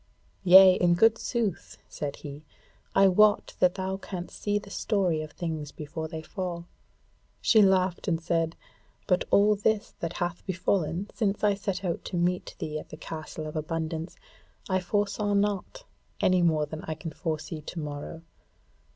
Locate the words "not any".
15.35-16.41